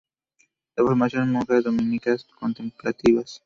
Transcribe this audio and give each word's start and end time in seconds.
Lo 0.75 0.87
formaron 0.87 1.31
monjas 1.31 1.63
dominicas 1.63 2.23
contemplativas. 2.39 3.39